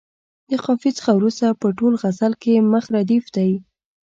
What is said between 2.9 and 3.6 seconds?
ردیف دی.